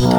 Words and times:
We'll 0.00 0.10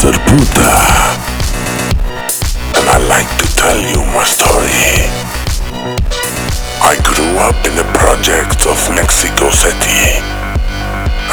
Mr. 0.00 0.16
Puta. 0.24 0.72
And 2.72 2.88
I 2.88 2.96
like 3.04 3.28
to 3.36 3.46
tell 3.52 3.76
you 3.76 4.00
my 4.16 4.24
story. 4.24 5.04
I 6.80 6.96
grew 7.04 7.36
up 7.36 7.60
in 7.68 7.76
the 7.76 7.84
projects 7.92 8.64
of 8.64 8.80
Mexico 8.96 9.50
City. 9.50 10.24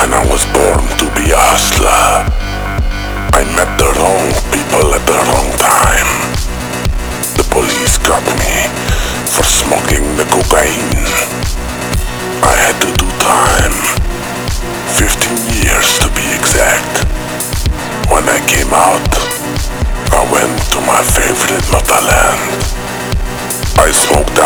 And 0.04 0.12
I 0.12 0.20
was 0.28 0.44
born 0.52 0.84
to 1.00 1.08
be 1.16 1.32
a 1.32 1.40
hustler. 1.40 2.28
I 3.40 3.48
met 3.56 3.72
the 3.80 3.88
wrong 3.96 4.36
people 4.52 4.97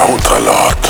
out 0.02 0.26
a 0.32 0.40
lot 0.42 0.82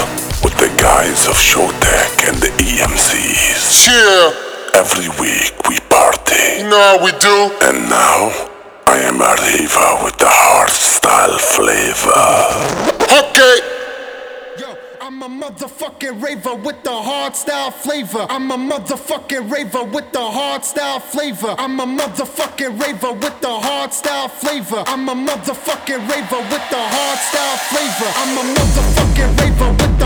with 0.41 0.55
the 0.55 0.71
guys 0.79 1.27
of 1.27 1.35
Showtek 1.35 2.29
and 2.29 2.37
the 2.39 2.51
EMCs. 2.63 3.87
Yeah. 3.91 4.79
Every 4.79 5.09
week 5.19 5.51
we 5.67 5.79
party. 5.91 6.63
No, 6.63 6.97
we 7.03 7.11
do. 7.19 7.51
And 7.67 7.89
now 7.89 8.31
I 8.87 8.97
am 9.03 9.19
a 9.19 9.35
raver 9.43 9.91
with 10.05 10.17
the 10.17 10.31
hardstyle 10.31 11.39
flavor. 11.55 12.23
Okay. 13.19 13.80
I'm 15.23 15.43
a 15.43 15.45
motherfucking 15.45 16.19
raver 16.19 16.55
with 16.55 16.81
the 16.81 16.91
hard 16.91 17.35
style 17.35 17.69
flavor. 17.69 18.25
I'm 18.27 18.49
a 18.49 18.57
motherfucking 18.57 19.51
raver 19.51 19.83
with 19.83 20.11
the 20.11 20.19
hard 20.19 20.65
style 20.65 20.99
flavor. 20.99 21.53
I'm 21.59 21.79
a 21.79 21.85
motherfucking 21.85 22.81
raver 22.81 23.13
with 23.13 23.39
the 23.39 23.47
hard 23.47 23.93
style 23.93 24.29
flavor. 24.29 24.83
I'm 24.87 25.07
a 25.07 25.13
motherfucking 25.13 26.09
raver 26.09 26.41
with 26.49 26.65
the 26.71 26.81
hard 26.95 27.19
style 27.19 27.57
flavor. 27.69 28.11
I'm 28.17 28.35
a 28.35 28.43
motherfucking 28.55 29.39
raver 29.39 29.71
with 29.73 30.00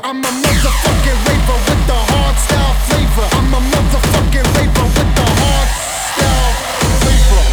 flavor. 0.00 0.06
I'm 0.06 0.24
a 0.24 0.28
motherfucking 0.28 1.18
raver 1.26 1.58
with 1.66 1.82
the 1.86 1.94
hard 1.94 2.36
style 2.36 2.74
flavor. 2.86 3.26
I'm 3.32 3.54
a 3.54 3.60
motherfucking 3.60 4.46
raver 4.56 4.86
with 4.96 5.10
the 5.16 5.26
hard 5.40 5.70
style 6.12 6.52
flavor. 7.02 7.44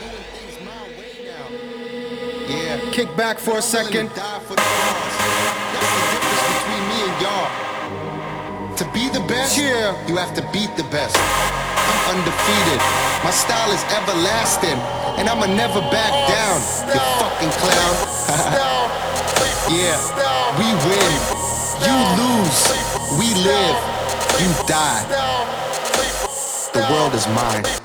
Doing 0.00 0.24
things 0.34 0.56
my 0.64 0.82
way 0.98 1.14
now. 1.24 1.46
Yeah, 2.48 2.90
kick 2.92 3.16
back 3.16 3.38
for 3.38 3.58
a 3.58 3.62
second. 3.62 4.10
For. 4.10 4.54
That's 4.54 5.90
the 5.94 6.06
difference 6.12 6.42
between 6.54 6.84
me 6.88 6.98
and 7.08 7.16
y'all. 7.22 7.50
To 8.76 8.84
be 8.92 9.08
the 9.08 9.24
best, 9.28 9.56
yeah. 9.56 9.94
you 10.08 10.16
have 10.16 10.34
to 10.34 10.42
beat 10.52 10.74
the 10.76 10.82
best. 10.90 11.16
I'm 11.16 12.16
undefeated. 12.16 12.80
My 13.22 13.30
style 13.30 13.70
is 13.70 13.82
everlasting, 13.94 14.78
and 15.16 15.28
I'ma 15.28 15.46
never 15.46 15.80
back 15.94 16.10
down. 16.26 16.58
You 16.90 17.00
fucking 17.22 17.52
clown. 17.60 18.80
yeah, 19.70 20.58
we 20.58 20.66
win. 20.84 21.44
You 21.84 21.96
lose. 22.20 22.64
We 23.18 23.34
live. 23.42 23.76
You 24.40 24.66
die. 24.66 25.04
The 26.72 26.86
world 26.90 27.14
is 27.14 27.26
mine. 27.28 27.83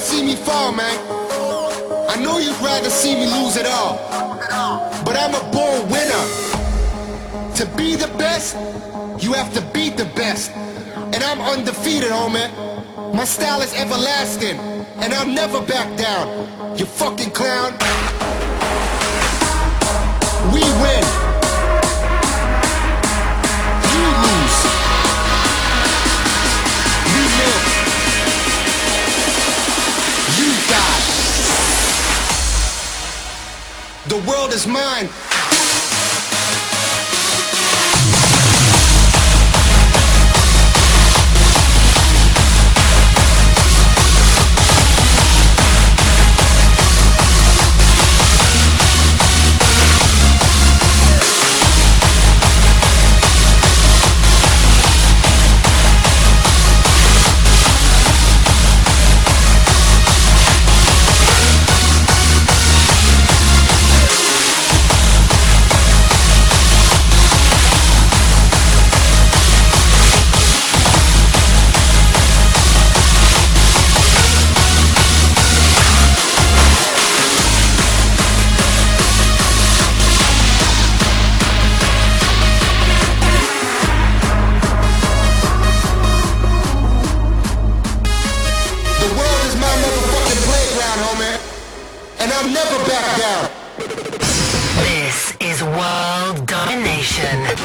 see 0.00 0.24
me 0.24 0.36
fall, 0.36 0.72
man. 0.72 0.98
I 2.08 2.16
know 2.16 2.38
you'd 2.38 2.60
rather 2.60 2.90
see 2.90 3.14
me 3.14 3.26
lose 3.26 3.56
it 3.56 3.66
all. 3.66 3.96
But 5.04 5.16
I'm 5.16 5.34
a 5.34 5.44
born 5.52 5.88
winner. 5.90 6.24
To 7.56 7.66
be 7.76 7.96
the 7.96 8.08
best, 8.16 8.56
you 9.22 9.32
have 9.32 9.52
to 9.54 9.60
beat 9.72 9.96
the 9.96 10.06
best. 10.16 10.50
And 11.12 11.22
I'm 11.22 11.40
undefeated, 11.40 12.10
homie. 12.10 12.48
My 13.14 13.24
style 13.24 13.60
is 13.62 13.74
everlasting. 13.74 14.58
And 15.02 15.12
I'll 15.12 15.26
never 15.26 15.60
back 15.60 15.88
down. 15.96 16.78
You 16.78 16.86
fucking 16.86 17.30
clown. 17.30 17.72
We 20.52 20.62
win. 20.82 21.19
World 34.26 34.52
is 34.52 34.66
mine. 34.66 35.08
And 92.20 92.30
I'll 92.32 92.50
never 92.52 92.78
back 92.86 93.18
down. 93.18 93.50
This 94.84 95.34
is 95.40 95.62
World 95.62 96.46
Domination. 96.46 97.56